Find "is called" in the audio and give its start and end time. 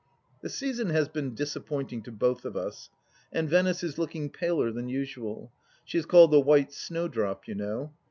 5.99-6.31